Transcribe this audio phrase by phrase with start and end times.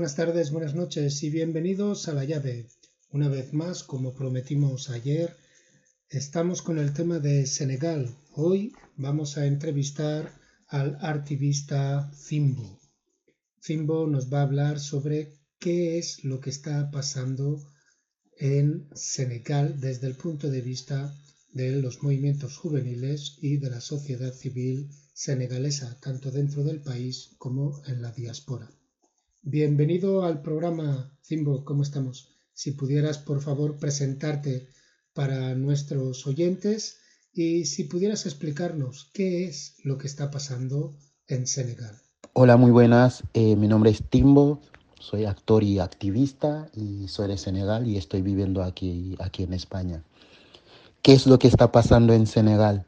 [0.00, 2.66] buenas tardes, buenas noches y bienvenidos a La Llave.
[3.12, 5.36] Una vez más, como prometimos ayer,
[6.08, 8.08] estamos con el tema de Senegal.
[8.32, 10.32] Hoy vamos a entrevistar
[10.68, 12.80] al artivista Zimbo.
[13.62, 17.62] Zimbo nos va a hablar sobre qué es lo que está pasando
[18.38, 21.14] en Senegal desde el punto de vista
[21.52, 27.82] de los movimientos juveniles y de la sociedad civil senegalesa, tanto dentro del país como
[27.84, 28.70] en la diáspora.
[29.42, 32.28] Bienvenido al programa Zimbo, ¿cómo estamos?
[32.52, 34.68] Si pudieras, por favor, presentarte
[35.14, 36.98] para nuestros oyentes
[37.32, 40.94] y si pudieras explicarnos qué es lo que está pasando
[41.26, 41.96] en Senegal.
[42.34, 43.24] Hola, muy buenas.
[43.32, 44.60] Eh, mi nombre es Timbo,
[44.98, 50.04] soy actor y activista y soy de Senegal y estoy viviendo aquí, aquí en España.
[51.00, 52.84] ¿Qué es lo que está pasando en Senegal?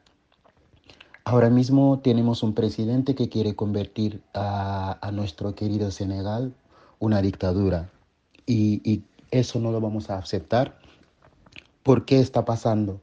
[1.25, 6.53] Ahora mismo tenemos un presidente que quiere convertir a, a nuestro querido Senegal
[6.99, 7.89] una dictadura
[8.45, 10.77] y, y eso no lo vamos a aceptar.
[11.81, 13.01] ¿Por qué está pasando?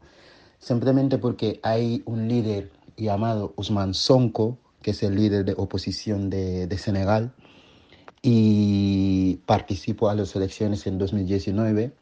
[0.59, 6.67] Simplemente porque hay un líder llamado Usman Sonko, que es el líder de oposición de,
[6.67, 7.33] de Senegal,
[8.23, 11.93] y participó a las elecciones en 2019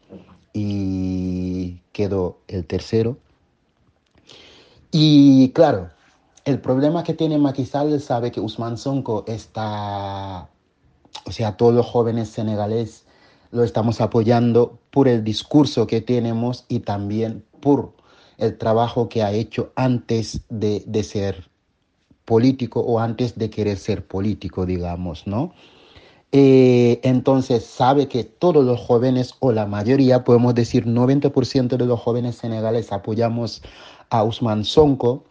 [0.52, 3.18] y quedó el tercero.
[4.90, 5.90] Y claro,
[6.48, 10.48] el problema que tiene Sall sabe que Usman Sonko está,
[11.26, 13.04] o sea, todos los jóvenes senegaleses
[13.50, 17.92] lo estamos apoyando por el discurso que tenemos y también por
[18.38, 21.50] el trabajo que ha hecho antes de, de ser
[22.24, 25.52] político o antes de querer ser político, digamos, ¿no?
[26.32, 32.00] Eh, entonces sabe que todos los jóvenes, o la mayoría, podemos decir 90% de los
[32.00, 33.60] jóvenes senegales apoyamos
[34.08, 35.24] a Usman Sonko.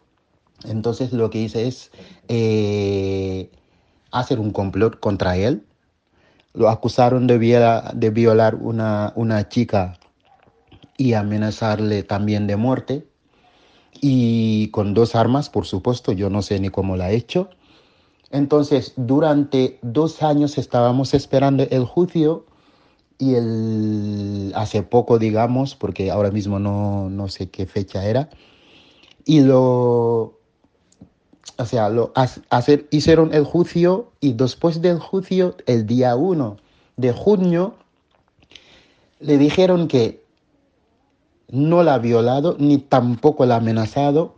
[0.66, 1.92] Entonces lo que hice es
[2.28, 3.52] eh,
[4.12, 5.66] hacer un complot contra él.
[6.54, 7.38] Lo acusaron de,
[7.94, 10.00] de violar una, una chica
[10.98, 13.08] y amenazarle también de muerte.
[14.00, 17.50] Y con dos armas, por supuesto, yo no sé ni cómo la ha hecho.
[18.32, 22.46] Entonces, durante dos años estábamos esperando el juicio
[23.18, 28.30] y el, hace poco, digamos, porque ahora mismo no, no sé qué fecha era,
[29.26, 30.37] y lo,
[31.56, 36.58] o sea, lo hacer, hicieron el juicio y después del juicio, el día 1
[36.98, 37.76] de junio,
[39.20, 40.24] le dijeron que
[41.50, 44.36] no la ha violado ni tampoco la ha amenazado,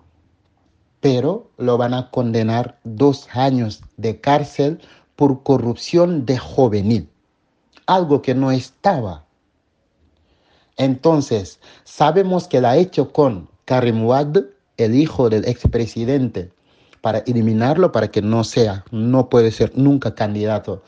[0.99, 4.79] pero lo van a condenar dos años de cárcel
[5.15, 7.09] por corrupción de juvenil,
[7.85, 9.25] algo que no estaba.
[10.77, 14.37] Entonces, sabemos que la ha hecho con Karim Wad,
[14.77, 16.51] el hijo del expresidente,
[17.01, 20.83] para eliminarlo, para que no sea, no puede ser nunca candidato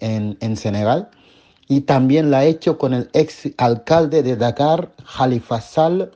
[0.00, 1.08] en, en Senegal.
[1.68, 6.12] Y también la ha hecho con el ex alcalde de Dakar, Khalifa Sall,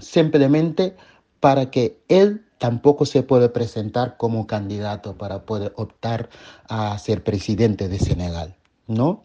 [0.00, 0.96] simplemente
[1.40, 6.28] para que él tampoco se puede presentar como candidato para poder optar
[6.68, 8.56] a ser presidente de Senegal,
[8.86, 9.22] ¿no?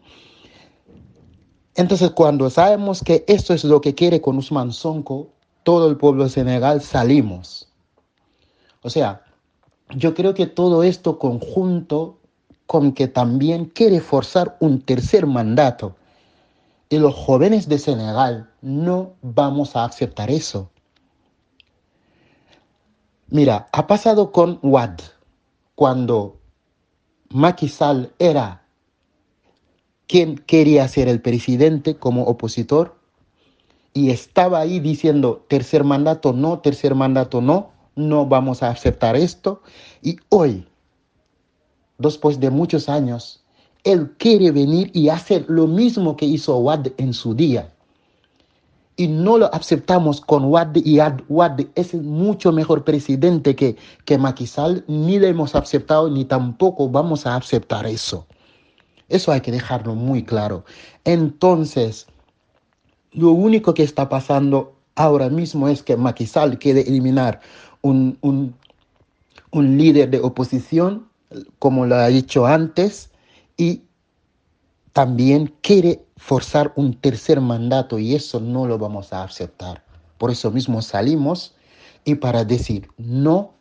[1.74, 5.30] Entonces, cuando sabemos que esto es lo que quiere con Usman Sonko,
[5.62, 7.68] todo el pueblo de Senegal salimos.
[8.82, 9.22] O sea,
[9.96, 12.18] yo creo que todo esto conjunto
[12.66, 15.96] con que también quiere forzar un tercer mandato.
[16.88, 20.70] Y los jóvenes de Senegal no vamos a aceptar eso.
[23.28, 24.98] Mira, ha pasado con Wad,
[25.76, 26.40] cuando
[27.30, 28.62] Macky Sall era
[30.08, 32.98] quien quería ser el presidente como opositor
[33.92, 39.62] y estaba ahí diciendo tercer mandato no, tercer mandato no, no vamos a aceptar esto.
[40.02, 40.66] Y hoy,
[41.98, 43.44] después de muchos años,
[43.84, 47.70] él quiere venir y hacer lo mismo que hizo Wad en su día
[49.00, 50.98] y no lo aceptamos con Wad y
[51.30, 56.86] Wad es mucho mejor presidente que, que Macky Sall, ni le hemos aceptado ni tampoco
[56.86, 58.26] vamos a aceptar eso.
[59.08, 60.66] Eso hay que dejarlo muy claro.
[61.04, 62.08] Entonces,
[63.12, 67.40] lo único que está pasando ahora mismo es que Macky Sall quiere eliminar
[67.82, 68.54] un, un,
[69.50, 71.08] un líder de oposición,
[71.58, 73.10] como lo ha dicho antes,
[73.56, 73.82] y
[74.92, 79.84] también quiere forzar un tercer mandato y eso no lo vamos a aceptar.
[80.18, 81.54] Por eso mismo salimos
[82.04, 83.54] y para decir no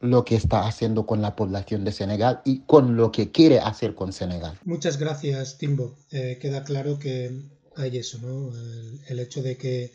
[0.00, 3.94] lo que está haciendo con la población de Senegal y con lo que quiere hacer
[3.94, 4.58] con Senegal.
[4.64, 5.94] Muchas gracias, Timbo.
[6.10, 7.30] Eh, queda claro que
[7.76, 8.48] hay eso, ¿no?
[8.48, 9.92] El, el hecho de que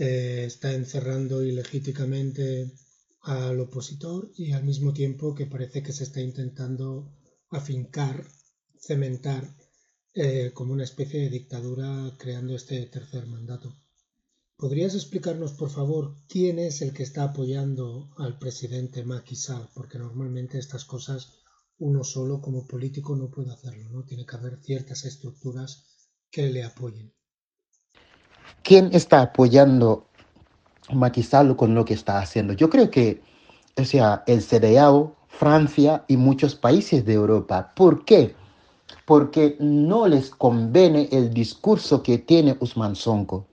[0.00, 2.72] eh, está encerrando ilegítimamente
[3.20, 7.12] al opositor y al mismo tiempo que parece que se está intentando
[7.50, 8.26] afincar,
[8.78, 9.54] cementar
[10.14, 13.76] eh, como una especie de dictadura creando este tercer mandato.
[14.56, 19.68] ¿Podrías explicarnos, por favor, quién es el que está apoyando al presidente Macky Sall?
[19.74, 21.34] Porque normalmente estas cosas
[21.78, 24.04] uno solo como político no puede hacerlo, ¿no?
[24.04, 25.84] Tiene que haber ciertas estructuras
[26.30, 27.12] que le apoyen.
[28.62, 30.06] ¿Quién está apoyando
[31.22, 32.52] Sall con lo que está haciendo?
[32.52, 33.22] Yo creo que,
[33.76, 37.72] o sea, el CDAO, Francia y muchos países de Europa.
[37.74, 38.34] ¿Por qué?
[39.06, 43.46] Porque no les conviene el discurso que tiene Usman Sonko.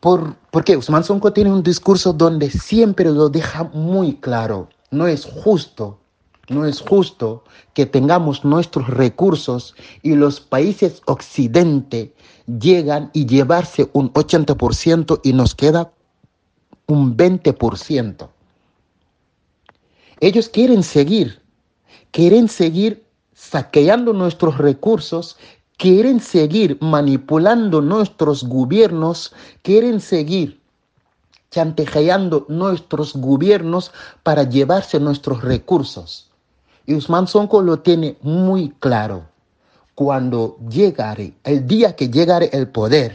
[0.00, 4.68] Por, porque Usman Sonko tiene un discurso donde siempre lo deja muy claro.
[4.90, 6.00] No es justo,
[6.48, 12.10] no es justo que tengamos nuestros recursos y los países occidentales
[12.46, 15.92] llegan y llevarse un 80% y nos queda
[16.86, 18.28] un 20%.
[20.20, 21.42] Ellos quieren seguir,
[22.10, 25.36] quieren seguir saqueando nuestros recursos
[25.82, 30.60] quieren seguir manipulando nuestros gobiernos, quieren seguir
[31.50, 33.90] chantajeando nuestros gobiernos
[34.22, 36.30] para llevarse nuestros recursos.
[36.86, 39.24] Y Usman Sonko lo tiene muy claro.
[39.94, 43.14] Cuando llegare, el día que llegare el poder,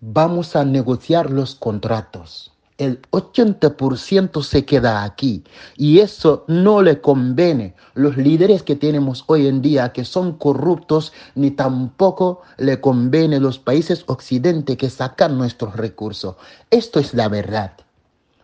[0.00, 5.44] vamos a negociar los contratos el 80% se queda aquí.
[5.76, 11.12] Y eso no le conviene los líderes que tenemos hoy en día, que son corruptos,
[11.34, 16.36] ni tampoco le conviene los países occidentales que sacan nuestros recursos.
[16.70, 17.72] Esto es la verdad.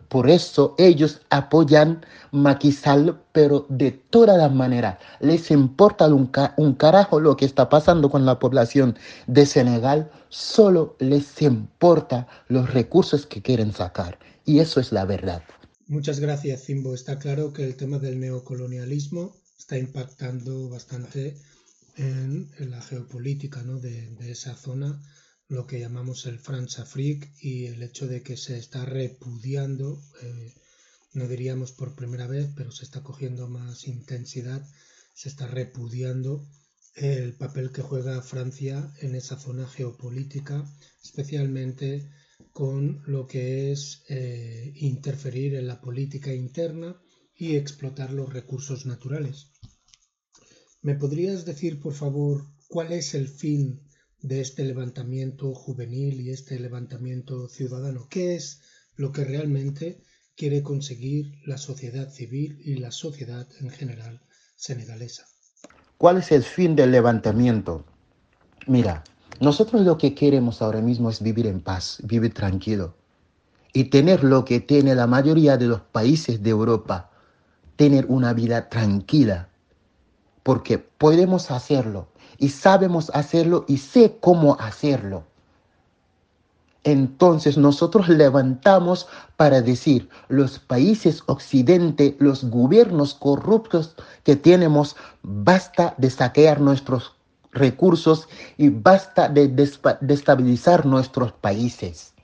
[0.08, 4.98] Por eso ellos apoyan Maquisal, pero de todas las maneras.
[5.20, 6.26] Les importa un,
[6.74, 10.10] carajo lo que está pasando con la población de Senegal.
[10.28, 14.18] Solo les importa los recursos que quieren sacar.
[14.44, 15.42] Y eso es la verdad.
[15.86, 16.94] Muchas gracias, Zimbo.
[16.94, 21.36] Está claro que el tema del neocolonialismo está impactando bastante
[21.96, 25.00] en, la geopolítica de, esa zona,
[25.48, 30.54] lo que llamamos el France Afrique y el hecho de que se está repudiando, eh,
[31.14, 34.62] no diríamos por primera vez, pero se está cogiendo más intensidad,
[35.14, 36.46] se está repudiando
[36.94, 40.70] el papel que juega Francia en esa zona geopolítica,
[41.02, 42.10] especialmente
[42.52, 47.00] con lo que es eh, interferir en la política interna
[47.34, 49.52] y explotar los recursos naturales.
[50.82, 53.87] ¿Me podrías decir, por favor, cuál es el fin
[54.22, 58.06] de este levantamiento juvenil y este levantamiento ciudadano?
[58.10, 58.60] ¿Qué es
[58.96, 60.02] lo que realmente
[60.36, 64.20] quiere conseguir la sociedad civil y la sociedad en general
[64.56, 65.26] senegalesa?
[65.96, 67.84] ¿Cuál es el fin del levantamiento?
[68.66, 69.04] Mira,
[69.40, 72.94] nosotros lo que queremos ahora mismo es vivir en paz, vivir tranquilo
[73.72, 77.10] y tener lo que tiene la mayoría de los países de Europa,
[77.76, 79.48] tener una vida tranquila,
[80.42, 82.08] porque podemos hacerlo
[82.38, 85.24] y sabemos hacerlo y sé cómo hacerlo.
[86.84, 96.08] Entonces nosotros levantamos para decir, los países occidentes, los gobiernos corruptos que tenemos, basta de
[96.08, 97.14] saquear nuestros
[97.52, 99.48] recursos y basta de
[100.00, 102.14] destabilizar nuestros países.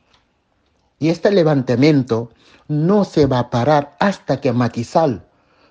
[0.98, 2.30] Y este levantamiento
[2.68, 5.26] no se va a parar hasta que Maquisal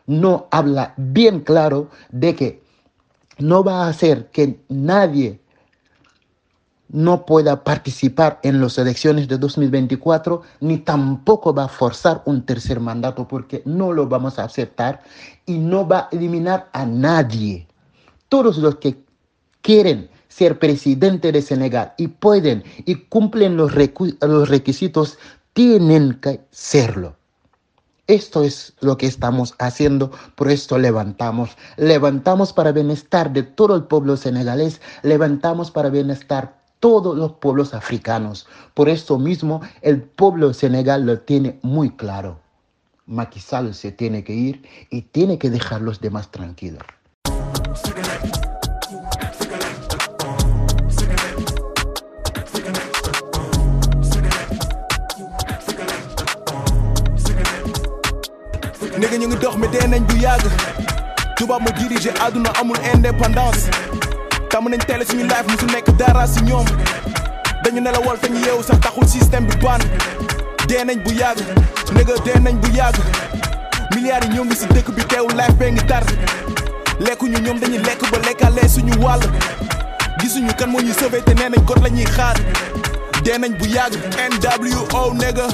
[0.06, 2.62] no habla bien claro de que
[3.40, 5.40] no va a hacer que nadie
[6.90, 12.80] no pueda participar en las elecciones de 2024, ni tampoco va a forzar un tercer
[12.80, 15.02] mandato, porque no lo vamos a aceptar
[15.46, 17.68] y no va a eliminar a nadie.
[18.30, 19.04] Todos los que
[19.62, 23.72] quieren ser presidente de Senegal y pueden y cumplen los,
[24.22, 25.18] los requisitos,
[25.54, 27.16] tienen que serlo.
[28.08, 31.52] Esto es lo que estamos haciendo, por esto levantamos.
[31.78, 38.46] Levantamos para bienestar de todo el pueblo senegalés, levantamos para bienestar todos los pueblos africanos.
[38.74, 42.42] Por esto mismo el pueblo senegal lo tiene muy claro.
[43.06, 46.84] Macky se tiene que ir y tiene que dejar los demás tranquilos.
[59.04, 60.46] Nigga ñu ngi dox mais dee nañ bu yàgg.
[61.38, 63.68] Tubaab ma diriger àdduna amul indépendance.
[64.50, 66.66] Tàmm nañ télé suñu life mu su nekk dara si ñoom.
[67.64, 69.80] Dañu nelawal te ñu yeewu sax taxul système bi ban.
[70.68, 71.40] Dee nañ bu yàgg
[71.96, 72.96] nigga dee nañ bu yàgg.
[73.96, 76.04] Milliards yi ñoo ngi si dëkk bi teewu life bee ngi tar.
[77.00, 79.22] Lekkuñu ñoom dañuy lekk ba lekkalee suñu wàll.
[80.20, 82.38] Gisuñu kan moo ñuy sauvé te nee nañ kot la ñuy xaar.
[83.24, 84.00] Dee nañ bu yàgg
[84.32, 85.48] NWO nigga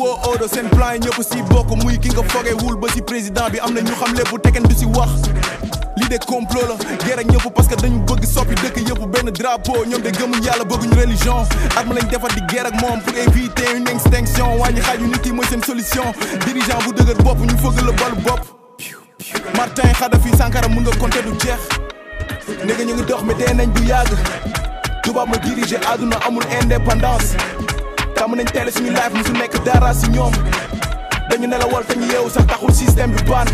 [0.00, 1.68] woo odo seen plan yi ñëpp si bokk.
[1.82, 3.58] Muy ki nga foogee wul ba si président bi.
[3.60, 5.10] Am ñu xam lépp te du si wax.
[5.96, 9.02] Lii de complot la guerre ak parce que dañu bëgg soppi dëkk yëpp.
[9.12, 11.44] Benn drapeau ñoom de gëmuñ yàlla bëgguñ religion.
[11.76, 14.56] At ma lañ defar di guerre ak pour éviter une extinction.
[14.58, 16.12] Wàññi xaaju nit yi mooy seen solution.
[16.46, 18.40] Dirigeant bu dëgër bopp ñu fëgg la balu bopp.
[19.56, 21.60] Martin Khadafi Sankara mun nga compter du jeex.
[22.64, 24.16] Néega ñu ngi dox mais dee nañ bu yàgg.
[25.02, 27.34] Tubaab ma diriger àdduna amul indépendance
[28.20, 30.32] tàmm nañ teel suñu life musu nekk dara si ñoom.
[31.30, 33.48] Dañu nelawal te ñu yeewu sax taxul système bi baan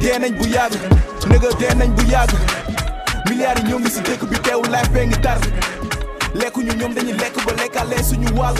[0.00, 0.74] dee nañ bu yàgg
[1.28, 2.32] néega dee nañ bu yàgg.
[3.30, 5.38] Milliards yi ñoo ngi si dëkk bi teewu life bee ngi tar.
[6.34, 8.58] Lekkuñu ñoom dañuy lekk ba lekkalee suñu wàll.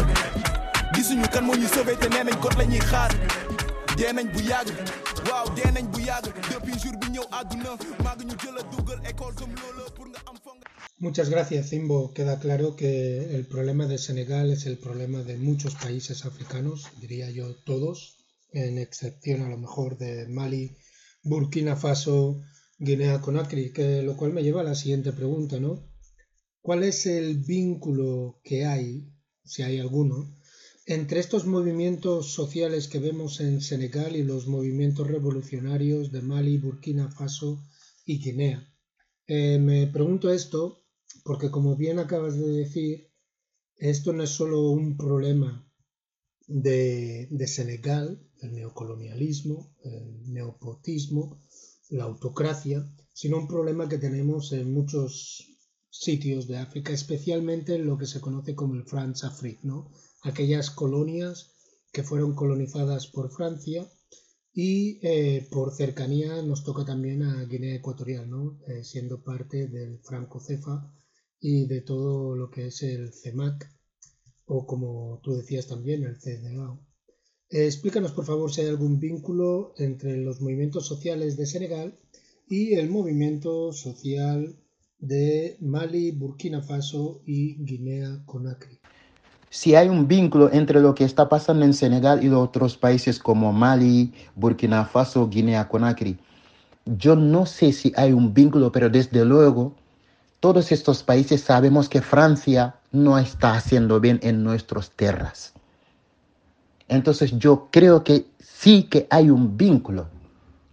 [0.95, 3.11] Gisuñu kan moo ñu sauvé te nee nañ kot la ñuy xaar.
[3.97, 4.69] Dee nañ bu yàgg
[5.31, 6.25] waaw dee nañ bu yàgg.
[6.51, 7.71] Depuis jour bi ñëw àdduna
[8.05, 10.08] maa ñu jël a dugal école comme loolu
[11.01, 12.13] Muchas gracias, Zimbo.
[12.13, 17.31] Queda claro que el problema de Senegal es el problema de muchos países africanos, diría
[17.31, 18.17] yo todos,
[18.51, 20.77] en excepción a lo mejor de Mali,
[21.23, 22.43] Burkina Faso,
[22.81, 25.89] Guinea Conakry, que lo cual me lleva a la siguiente pregunta, ¿no?
[26.63, 29.09] ¿Cuál es el vínculo que hay,
[29.45, 30.37] si hay alguno,
[30.85, 37.09] entre estos movimientos sociales que vemos en Senegal y los movimientos revolucionarios de Mali, Burkina
[37.09, 37.63] Faso
[38.05, 38.69] y Guinea?
[39.29, 40.83] Eh, me pregunto esto
[41.29, 43.11] porque, como bien acabas de decir,
[43.77, 45.71] esto no es solo un problema
[46.47, 51.39] de, Senegal, el neocolonialismo, el neopotismo,
[51.91, 55.45] la autocracia, sino un problema que tenemos en muchos
[55.91, 59.69] sitios de África, especialmente en lo que se conoce como el France Afrique,
[60.23, 61.51] aquellas colonias
[61.93, 63.87] que fueron colonizadas por Francia
[64.55, 68.59] y eh, por cercanía nos toca también a Guinea Ecuatorial, ¿no?
[68.67, 70.95] Eh, siendo parte del Franco-Cefa
[71.41, 73.71] y de todo lo que es el CEMAC
[74.47, 76.81] o como tú decías también el CDAO.
[77.51, 81.99] Eh, explícanos por favor si hay algún vínculo entre los movimientos sociales de Senegal
[82.49, 84.57] y el movimiento social
[84.99, 88.81] de Mali, Burkina Faso y Guinea Conakry.
[89.51, 93.19] Si hay un vínculo entre lo que está pasando en Senegal y los otros países
[93.19, 96.19] como Mali, Burkina Faso, Guinea Conakry,
[96.85, 99.75] yo no sé si hay un vínculo, pero desde luego
[100.41, 105.53] todos estos países sabemos que Francia no está haciendo bien en nuestras tierras.
[106.87, 110.09] Entonces yo creo que sí que hay un vínculo.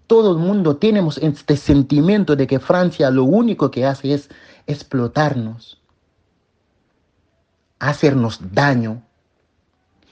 [0.07, 4.29] Todo el mundo tenemos este sentimiento de que Francia lo único que hace es
[4.67, 5.81] explotarnos,
[7.79, 9.01] hacernos daño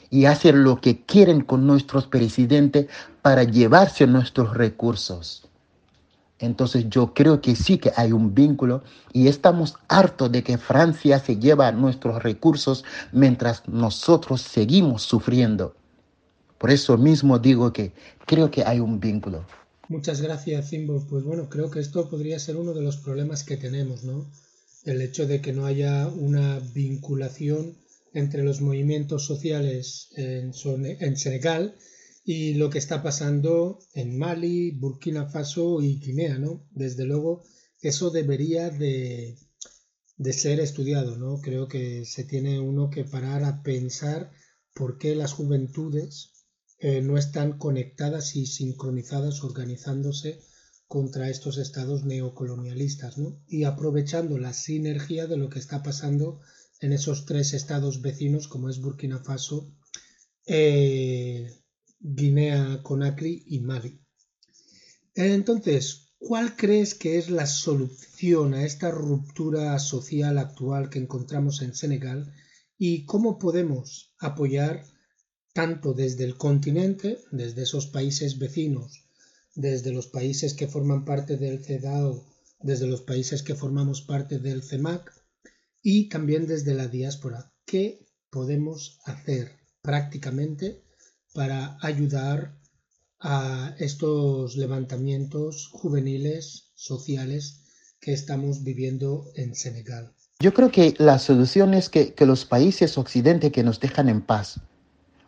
[0.09, 2.87] y hacer lo que quieren con nuestros presidentes
[3.21, 5.47] para llevarse nuestros recursos.
[6.43, 8.83] Entonces yo creo que sí que hay un vínculo
[9.13, 12.83] y estamos hartos de que Francia se lleva nuestros recursos
[13.13, 15.73] mientras nosotros seguimos sufriendo.
[16.57, 17.93] Por eso mismo digo que
[18.25, 19.45] creo que hay un vínculo.
[19.87, 21.05] Muchas gracias, Zimbo.
[21.09, 24.25] Pues bueno, creo que esto podría ser uno de los problemas que tenemos, ¿no?
[24.83, 27.77] El hecho de que no haya una vinculación
[28.13, 30.51] entre los movimientos sociales en,
[30.99, 31.75] en Senegal
[32.23, 36.65] y lo que está pasando en Mali, Burkina Faso y Guinea, ¿no?
[36.71, 37.43] Desde luego,
[37.81, 39.37] eso debería de,
[40.17, 41.41] de ser estudiado, ¿no?
[41.41, 44.31] Creo que se tiene uno que parar a pensar
[44.73, 46.31] por qué las juventudes
[46.79, 50.39] eh, no están conectadas y sincronizadas organizándose
[50.87, 53.41] contra estos estados neocolonialistas, ¿no?
[53.47, 56.39] Y aprovechando la sinergia de lo que está pasando
[56.79, 59.71] en esos tres estados vecinos como es Burkina Faso,
[60.45, 61.62] eh,
[62.05, 63.97] Guinea Conakry y Mali.
[65.15, 71.73] Entonces, ¿cuál crees que es la solución a esta ruptura social actual que encontramos en
[71.73, 72.33] Senegal
[72.77, 74.83] y cómo podemos apoyar
[75.53, 79.05] tanto desde el continente, desde esos países vecinos,
[79.55, 82.27] desde los países que forman parte del CEDAO,
[82.59, 85.09] desde los países que formamos parte del CEMAC
[85.81, 87.53] y también desde la diáspora?
[87.65, 90.82] ¿Qué podemos hacer prácticamente
[91.33, 92.53] para ayudar
[93.19, 97.61] a estos levantamientos juveniles sociales
[97.99, 100.11] que estamos viviendo en Senegal.
[100.39, 104.21] Yo creo que la solución es que, que los países occidentales que nos dejan en
[104.21, 104.59] paz,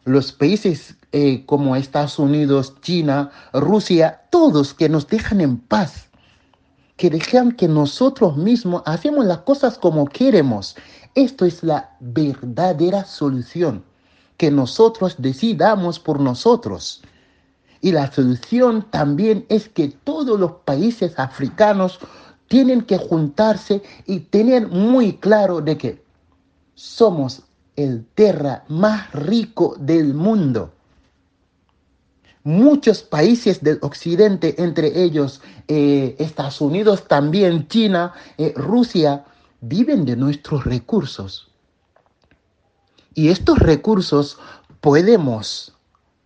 [0.04, 6.10] los países eh, como Estados Unidos, China, Rusia, todos que nos dejan en paz,
[6.98, 10.76] que dejan que nosotros mismos hacemos las cosas como queremos.
[11.16, 13.84] Esto es la verdadera solución
[14.38, 17.02] que nosotros decidamos por nosotros.
[17.82, 22.00] Y la solución también es que todos los países africanos
[22.48, 26.04] tienen que juntarse y tener muy claro de que
[26.74, 27.44] somos
[27.76, 30.72] el tierra más rico del mundo.
[32.44, 39.26] Muchos países del occidente, entre ellos eh, Estados Unidos, también China, eh, Rusia,
[39.62, 41.50] viven de nuestros recursos.
[43.16, 44.38] Y estos recursos
[44.82, 45.74] podemos,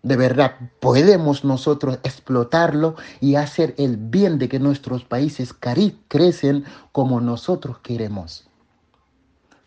[0.02, 7.22] de verdad, podemos nosotros explotarlo y hacer el bien de que nuestros países crecen como
[7.22, 8.50] nosotros queremos.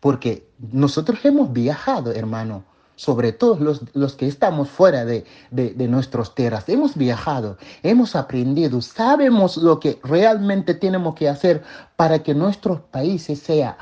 [0.00, 2.64] Porque nosotros hemos viajado, hermano,
[2.97, 6.69] sobre todo los, que estamos fuera de, de, de nuestras tierras.
[6.69, 11.62] Hemos viajado, hemos aprendido, sabemos lo que realmente tenemos que hacer
[11.95, 13.79] para que nuestros países sea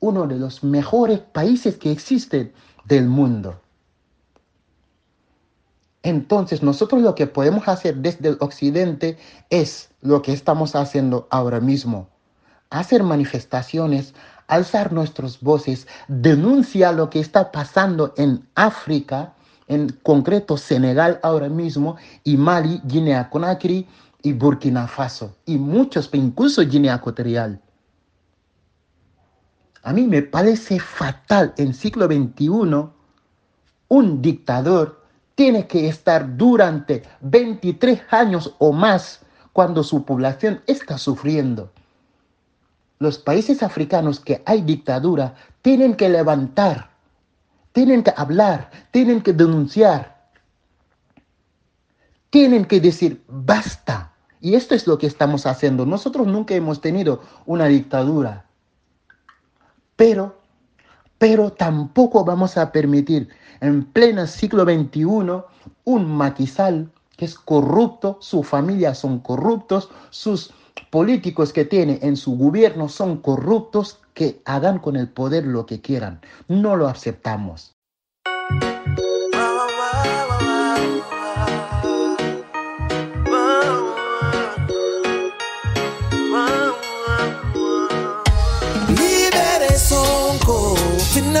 [0.00, 2.52] uno de los mejores países que existen
[2.84, 3.60] del mundo.
[6.02, 9.18] Entonces nosotros lo que podemos hacer desde el occidente
[9.50, 12.08] es lo que estamos haciendo ahora mismo.
[12.70, 14.14] Hacer manifestaciones,
[14.48, 19.34] alzar nuestras voces, denunciar lo que está pasando en África,
[19.68, 23.86] en concreto Senegal ahora mismo, y Mali, Guinea Conakry
[24.22, 27.60] y Burkina Faso, y muchos, incluso Guinea Ecuatorial.
[29.82, 32.88] A mí me parece fatal en siglo XXI
[33.88, 35.02] un dictador
[35.34, 39.20] tiene que estar durante 23 años o más
[39.52, 41.70] cuando su población está sufriendo.
[42.98, 46.90] Los países africanos que hay dictadura tienen que levantar,
[47.72, 50.28] tienen que hablar, tienen que denunciar,
[52.30, 54.12] tienen que decir basta.
[54.40, 55.84] Y esto es lo que estamos haciendo.
[55.86, 58.46] Nosotros nunca hemos tenido una dictadura,
[60.02, 60.34] pero,
[61.16, 63.28] pero tampoco vamos a permitir
[63.60, 65.04] en pleno siglo XXI
[65.84, 70.52] un maquisal que es corrupto, su familia son corruptos, sus
[70.90, 75.80] políticos que tiene en su gobierno son corruptos, que hagan con el poder lo que
[75.80, 76.20] quieran.
[76.48, 77.76] No lo aceptamos.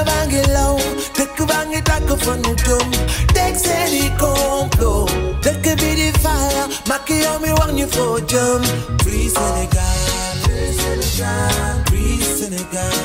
[0.04, 0.78] vange low,
[6.22, 6.68] fire,
[7.76, 8.64] you for jump.
[9.02, 13.02] Free Senegal, free Senegal, free Senegal,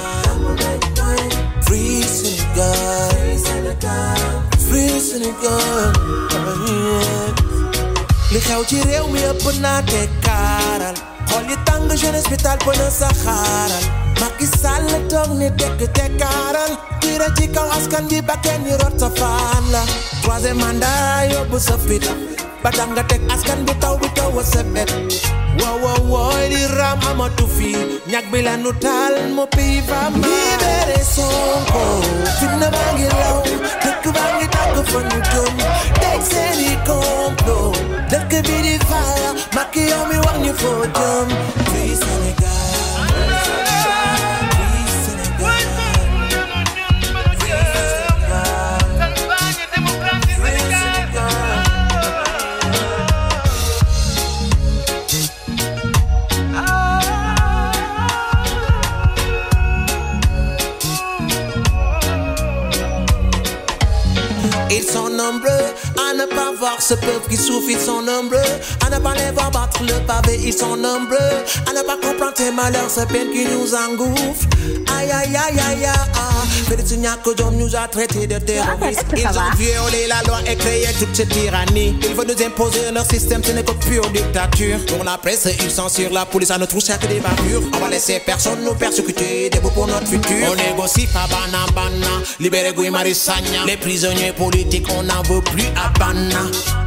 [1.65, 5.93] free Senegal, free Senegal, free Senegal.
[8.31, 10.97] Li xew ci réew mi ëpp naa te kaaral,
[11.29, 11.87] xool yi tàng
[12.99, 14.06] sa xaaral.
[14.19, 17.45] Macky Sall toog ni tekk te kaaral tira ci
[17.77, 19.81] askan bi ba kenn rot sa faan la
[20.23, 21.75] troisième mandat yóbbu sa
[23.09, 24.89] teg askan bi taw bi taw a sebet
[25.59, 27.71] wow wow wow di ram amatu fi
[28.11, 28.53] ñag bi la
[29.37, 31.83] mo pays va libéré Sonko
[32.39, 33.37] fitna baa ngi law
[33.83, 35.55] dëkk baa ngi tàgg fa nu jëm
[36.01, 37.75] teg seeni complot
[38.11, 38.75] dëkk bi di
[40.43, 40.53] ñu
[41.71, 43.76] fii Sénégal
[66.87, 68.37] ce peuple qui souffre, ils sont nombreux.
[68.85, 71.35] À ne pas les voir battre le pavé, ils sont nombreux.
[71.69, 74.47] À ne pas comprendre tes malheurs, ces peines qui nous engouffrent.
[74.97, 76.36] Aïe aïe aïe aïe aïe,
[76.67, 79.05] Félix Nyako nous a traités de terroristes.
[79.17, 81.95] Ils ont violé la loi et créé toute cette tyrannie.
[82.01, 84.77] Ils veulent nous imposer leur système, ce n'est que pure dictature.
[84.87, 87.63] Pour la presse, ils censurent la police à notre que des bavures.
[87.73, 90.47] On va laisser personne nous persécuter, debout pour notre futur.
[90.51, 91.65] On négocie pas bana
[92.39, 93.65] libérer Gouy Marissagna.
[93.65, 96.86] Les prisonniers politiques, on n'en veut plus à Bana.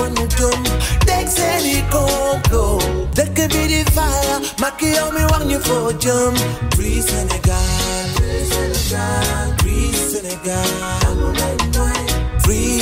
[0.00, 0.62] Bangi tàkk fa nu jëm,
[1.06, 2.82] teg seeni complot,
[3.16, 6.34] dëkk bi di fire, Macky yow mi wax ñu foo jëm.
[6.76, 10.74] Free Sénégal, Free Sénégal, Free Sénégal,
[12.44, 12.80] Free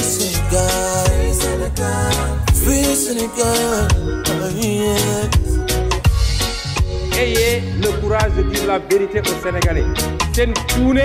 [1.43, 2.29] Sénégal,
[2.63, 3.89] Free Sénégal,
[4.57, 5.29] yeah.
[7.21, 9.85] ayez le courage de dire la vérité aux Sénégalais
[10.35, 11.03] seen cuune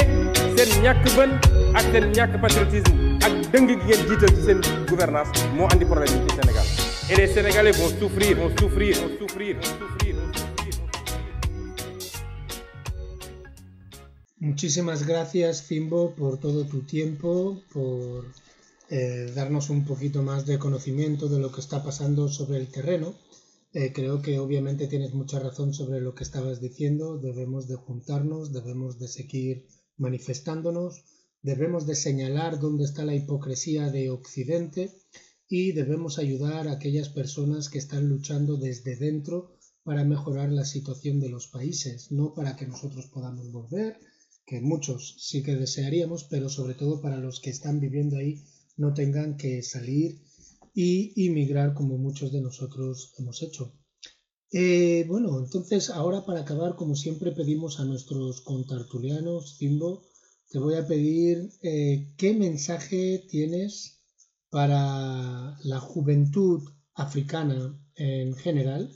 [0.56, 1.32] seen ñàkk bën
[1.74, 4.02] patriotisme ak dëng gi ngeen
[4.36, 4.60] ci seen
[4.90, 5.32] gouvernance
[5.74, 6.68] andi problème ci Sénégal
[7.10, 10.16] et les Sénégalais vont souffrir vont souffrir vont souffrir vont souffrir
[14.40, 18.26] Muchísimas gracias, Zimbo, por todo tu tiempo, por
[18.90, 23.14] eh, darnos un poquito más de conocimiento de lo que está pasando sobre el terreno.
[23.74, 27.18] Eh, creo que obviamente tienes mucha razón sobre lo que estabas diciendo.
[27.18, 29.66] Debemos de juntarnos, debemos de seguir
[29.98, 31.06] manifestándonos,
[31.43, 34.95] debemos de señalar dónde está la hipocresía de Occidente
[35.47, 41.19] y debemos ayudar a aquellas personas que están luchando desde dentro para mejorar la situación
[41.19, 43.99] de los países, no para que nosotros podamos volver,
[44.45, 48.41] que muchos sí que desearíamos, pero sobre todo para los que están viviendo ahí
[48.77, 50.21] no tengan que salir
[50.73, 53.73] y inmigrar como muchos de nosotros hemos hecho.
[54.51, 60.03] Eh, bueno, entonces ahora para acabar, como siempre pedimos a nuestros contartulianos, Zimbo,
[60.54, 64.04] te voy a pedir eh, qué mensaje tienes
[64.52, 68.92] para la juventud africana en general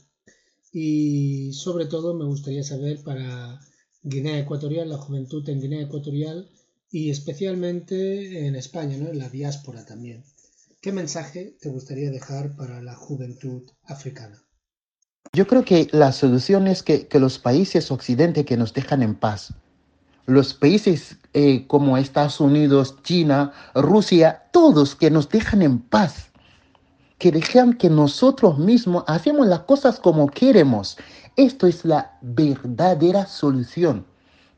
[0.72, 3.60] y sobre todo me gustaría saber para
[4.04, 6.48] Guinea Ecuatorial, la juventud en Guinea Ecuatorial
[6.92, 9.10] y especialmente en España, ¿no?
[9.10, 10.26] en la diáspora también.
[10.80, 14.44] ¿Qué mensaje te gustaría dejar para la juventud africana?
[15.34, 19.56] Yo creo que la solución es que, los países occidentales que nos dejan en paz,
[20.28, 26.30] los países eh, como Estados Unidos, China, Rusia, todos que nos dejan en paz,
[27.18, 30.98] que dejan que nosotros mismos hacemos las cosas como queremos.
[31.38, 34.06] Esto es la verdadera solución,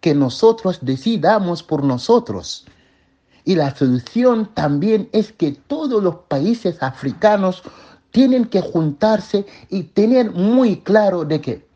[0.02, 2.66] que nosotros decidamos por nosotros.
[3.46, 7.62] Y la solución también es que todos los países africanos
[8.10, 11.70] tienen que juntarse y tener muy claro de que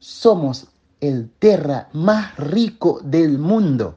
[0.00, 0.69] somos
[1.00, 3.96] el tierra más rico del mundo.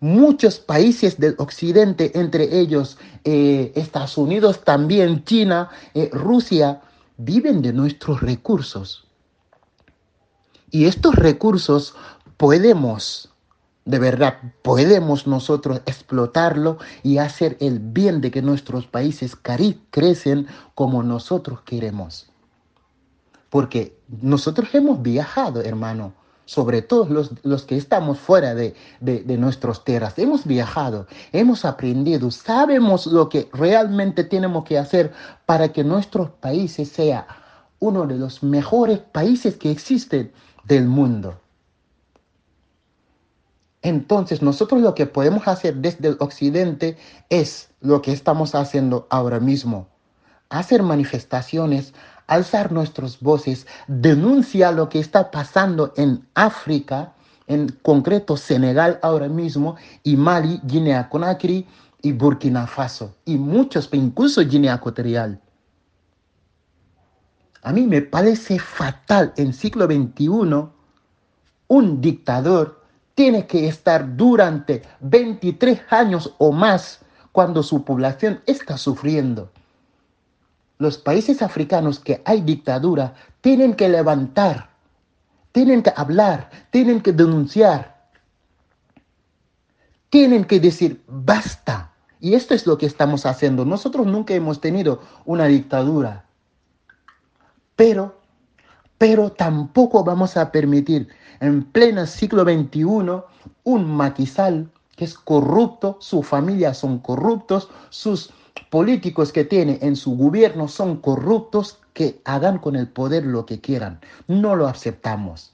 [0.00, 6.80] Muchos países del occidente, entre ellos eh, Estados Unidos, también China, eh, Rusia,
[7.18, 9.06] viven de nuestros recursos.
[10.70, 11.94] Y estos recursos
[12.36, 13.32] podemos
[13.84, 19.36] de verdad, podemos nosotros explotarlo y hacer el bien de que nuestros países
[19.90, 22.31] crecen como nosotros queremos.
[23.52, 26.14] Porque nosotros hemos viajado, hermano,
[26.46, 30.18] sobre todo los, que estamos fuera de, de, de nuestras tierras.
[30.18, 35.12] Hemos viajado, hemos aprendido, sabemos lo que realmente tenemos que hacer
[35.44, 37.26] para que nuestros países sea
[37.78, 40.32] uno de los mejores países que existen
[40.64, 41.38] del mundo.
[43.82, 46.96] Entonces nosotros lo que podemos hacer desde el occidente
[47.28, 49.88] es lo que estamos haciendo ahora mismo.
[50.48, 51.92] Hacer manifestaciones,
[52.32, 57.12] alzar nuestras voces, denunciar lo que está pasando en África,
[57.46, 61.66] en concreto Senegal ahora mismo, y Mali, Guinea Conakry
[62.00, 65.40] y Burkina Faso, y muchos, incluso Guinea Ecuatorial.
[67.62, 70.28] A mí me parece fatal en siglo XXI
[71.68, 72.82] un dictador
[73.14, 79.50] tiene que estar durante 23 años o más cuando su población está sufriendo.
[80.82, 84.70] Los países africanos que hay dictadura tienen que levantar,
[85.52, 88.08] tienen que hablar, tienen que denunciar,
[90.10, 91.92] tienen que decir basta.
[92.18, 93.64] Y esto es lo que estamos haciendo.
[93.64, 96.24] Nosotros nunca hemos tenido una dictadura,
[97.76, 98.20] pero,
[98.98, 101.06] pero tampoco vamos a permitir
[101.38, 103.22] en pleno siglo XXI
[103.62, 108.32] un maquisal que es corrupto, su familia son corruptos, sus
[108.72, 113.60] políticos que tiene en su gobierno son corruptos, que hagan con el poder lo que
[113.60, 114.00] quieran.
[114.28, 115.52] No lo aceptamos.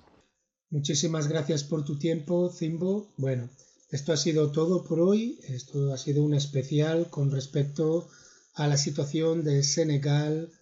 [0.70, 3.08] Muchísimas gracias por tu tiempo, Zimbo.
[3.16, 3.50] Bueno,
[3.90, 5.40] esto ha sido todo por hoy.
[5.48, 8.06] Esto ha sido un especial con respecto
[8.54, 10.52] a la situación de Senegal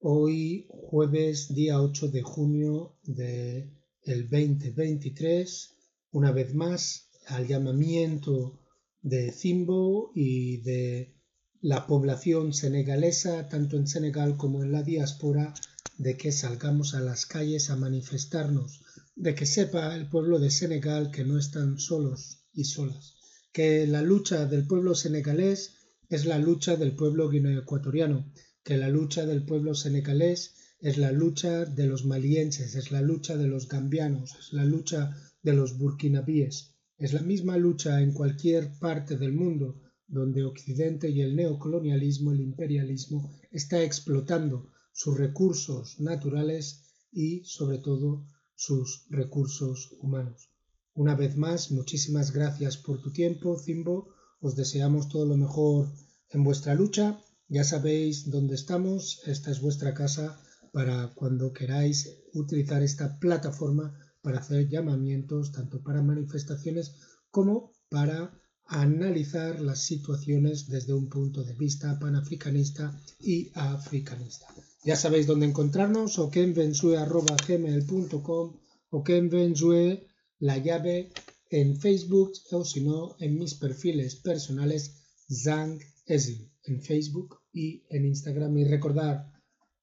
[0.00, 3.70] hoy jueves día 8 de junio de
[4.02, 5.76] el 2023,
[6.10, 8.58] una vez más, al llamamiento
[9.00, 11.19] de Zimbo y de
[11.62, 15.52] la población senegalesa, tanto en Senegal como en la diáspora,
[15.98, 18.80] de que salgamos a las calles a manifestarnos,
[19.14, 23.16] de que sepa el pueblo de Senegal que no están solos y solas,
[23.52, 25.74] que la lucha del pueblo senegalés
[26.08, 28.32] es la lucha del pueblo guineoecuatoriano,
[28.64, 33.36] que la lucha del pueblo senegalés es la lucha de los malienses, es la lucha
[33.36, 38.78] de los gambianos, es la lucha de los burkinabíes, es la misma lucha en cualquier
[38.78, 46.82] parte del mundo donde Occidente y el neocolonialismo, el imperialismo, está explotando sus recursos naturales
[47.12, 50.50] y, sobre todo, sus recursos humanos.
[50.94, 54.08] Una vez más, muchísimas gracias por tu tiempo, Zimbo.
[54.40, 55.88] Os deseamos todo lo mejor
[56.30, 57.22] en vuestra lucha.
[57.48, 59.22] Ya sabéis dónde estamos.
[59.26, 60.40] Esta es vuestra casa
[60.72, 66.94] para cuando queráis utilizar esta plataforma para hacer llamamientos tanto para manifestaciones
[67.30, 68.39] como para
[68.70, 74.46] analizar las situaciones desde un punto de vista panafricanista y africanista.
[74.84, 78.52] Ya sabéis dónde encontrarnos, o kenvensue.gmail.com
[78.92, 80.06] o kenvensue
[80.38, 81.10] la llave
[81.50, 84.94] en Facebook o si no en mis perfiles personales
[85.28, 88.56] Zang Ezin en Facebook y en Instagram.
[88.58, 89.32] Y recordar,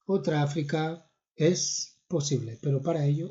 [0.06, 3.30] otra África es posible, pero para ello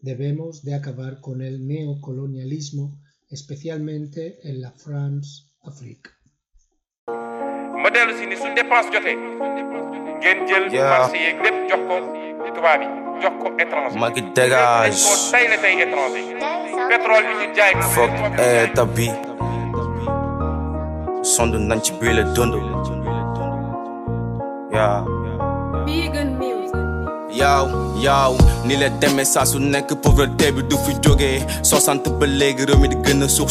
[0.00, 3.00] debemos de acabar con el neocolonialismo,
[3.32, 5.28] especialmente en la France
[5.64, 6.08] Afrique.
[7.82, 9.16] ma dellu si ni suñ dépense jotee
[10.20, 10.90] ngeen jël Yeah.
[10.98, 11.96] marché yeeg lépp jox ko
[12.54, 12.88] tubaab yi
[13.22, 13.98] jox ko étranger.
[14.02, 15.02] Macky dañ dégage.
[15.08, 16.24] Ko tay la tey étranger.
[16.90, 19.08] Pétrole bi ñu jaay ko Fuck état bi.
[21.32, 22.54] Sondu nañ ci biir la dund.
[24.76, 25.04] Yaa
[25.86, 26.74] Vegan music.
[28.66, 32.78] Ni la demee saa su nekk pauvreté bi du fi jógee soixante ba léegi réew
[32.80, 32.96] mi di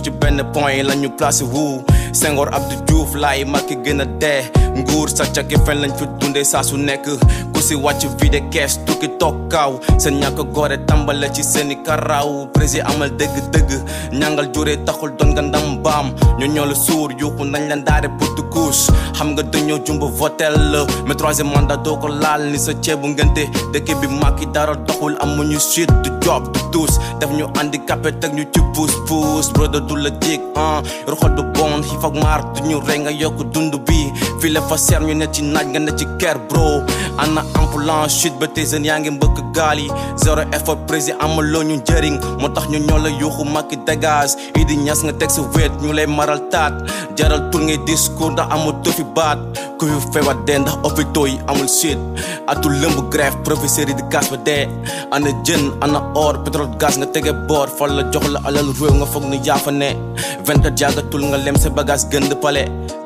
[0.03, 0.11] ci
[0.53, 1.83] point la placé wu.
[2.13, 4.43] Senghor Abdou Diouf laay Macky gën a dee
[4.75, 7.05] nguur sàcc ak fen lañ fi dundee saa su nekk
[7.53, 12.47] ku si wàcc vide kees tukki toog kaaw seen ñàkk gore tàmbale ci seeni karaaw
[12.53, 13.71] président amal dëgg-dëgg
[14.19, 16.07] ñàngal juree taxul doon nga ndam baam
[16.39, 20.05] ñu ñoo la suur yuuxu nañ leen daare pour tu couche xam nga dañoo jumba
[20.19, 20.55] votel.
[20.71, 23.43] La mais troisième mandat doo ko laal ni sa ceebu ngente
[23.73, 24.07] dëkk bi
[24.53, 28.91] dara doxul amuñu suite du job du tous def ñu handicapé teg ñu ci puus
[29.07, 30.09] puus brother du la
[30.55, 34.51] ah roxol du bon xiif ak maar du ñu rey nga yokk dund bi fii
[34.51, 36.81] la fa seer ñu ne nga ker bro.
[37.17, 38.85] Ana ambulance chute ba te jeunes
[39.77, 39.89] yi
[40.23, 44.77] zéro effort président amaloo ñu njëriñ moo tax ñu ñoo la yuuxu Macky dégage idi
[44.77, 45.71] ñas nga teg sa wéet
[46.07, 46.41] maral
[47.17, 49.39] jaral tur ngay discours ndax amul fi baat.
[49.81, 51.97] Ku fi feebar dee ndax hôpitaux yi amul shit.
[52.47, 54.37] Atul lëmb grève professeur yi di gas ba
[55.11, 57.67] ana jën ana or pétrole gaz nga tege boor.
[57.77, 59.89] Fal la alal réew nga foog ni yaafa ne.
[60.45, 62.63] 24 jàggatul nga lem sa bagage gën di pale.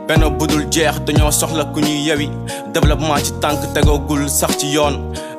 [0.07, 2.29] Benn budul jeex dañoo soxla ku ñuy yewi.
[2.73, 4.95] Développement ci tànk tegoogul sax ci yoon.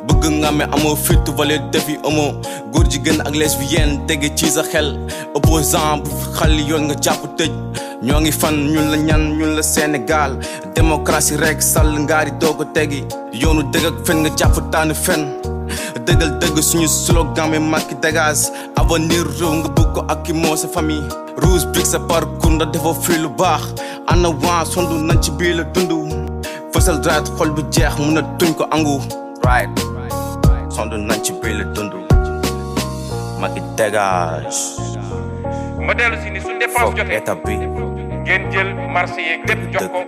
[0.07, 2.33] Bëgg nga me amoo fit valeur defi amoo.
[2.73, 4.99] Góor jigéen ak lesbienne tege ci sa xel.
[5.35, 7.53] Opposant bu xal yoon nga jàpp tëj.
[8.03, 10.33] Ñoo ngi fan ñun la ñan ñun la Sénégal.
[10.75, 13.05] Démocratie rek sàll ngaari doog ko tegi.
[13.33, 15.23] Yoonu dëgg ak fen nga jàpp tànn fen.
[15.99, 20.57] Dëggal dëgg suñu slogan mi Macky dégage avenir réew nga bëgg ko ak ki moo
[20.57, 21.09] sa famille.
[21.43, 23.63] Rouge big sa parcours ndax dafa fii lu baax.
[24.07, 25.93] Ana waa sondu nañ ci bii la dund.
[26.73, 29.01] Fësal right xol bu jeex mun a tuñ ko angu.
[29.45, 29.71] Right
[30.71, 31.93] sondu nañ ci biir la dund.
[33.41, 34.81] Macky dégage
[35.87, 37.55] ma dellu si ni su dépense jotee état bi.
[38.25, 40.01] ngeen jël marché yeeg lépp jox ko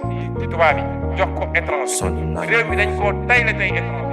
[0.50, 0.84] tubaab yi
[1.18, 2.48] jox ko étranger.
[2.50, 4.07] Réew mi dañ ko tay la tey étranger.